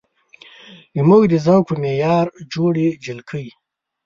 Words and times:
زموږ 0.97 1.23
د 1.29 1.33
ذوق 1.45 1.63
په 1.67 1.75
معیار 1.81 2.25
جوړې 2.53 2.87
جلکۍ 3.05 3.47